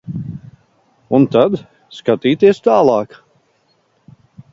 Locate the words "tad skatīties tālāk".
1.35-3.13